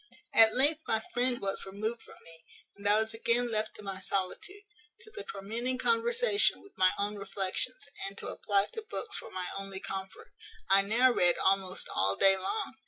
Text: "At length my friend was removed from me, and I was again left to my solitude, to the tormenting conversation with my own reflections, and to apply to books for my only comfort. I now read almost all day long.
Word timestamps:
"At 0.33 0.55
length 0.55 0.81
my 0.87 0.99
friend 1.13 1.39
was 1.39 1.63
removed 1.63 2.01
from 2.01 2.15
me, 2.23 2.43
and 2.75 2.89
I 2.89 2.99
was 2.99 3.13
again 3.13 3.51
left 3.51 3.75
to 3.75 3.83
my 3.83 3.99
solitude, 3.99 4.63
to 5.01 5.11
the 5.11 5.23
tormenting 5.23 5.77
conversation 5.77 6.59
with 6.63 6.75
my 6.75 6.89
own 6.97 7.17
reflections, 7.17 7.87
and 8.07 8.17
to 8.17 8.29
apply 8.29 8.65
to 8.73 8.81
books 8.89 9.17
for 9.17 9.29
my 9.29 9.45
only 9.55 9.79
comfort. 9.79 10.33
I 10.71 10.81
now 10.81 11.11
read 11.11 11.37
almost 11.37 11.87
all 11.89 12.15
day 12.15 12.35
long. 12.35 12.77